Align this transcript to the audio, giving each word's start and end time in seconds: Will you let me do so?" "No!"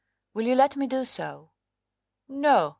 Will 0.33 0.47
you 0.47 0.55
let 0.55 0.75
me 0.75 0.87
do 0.87 1.05
so?" 1.05 1.51
"No!" 2.27 2.69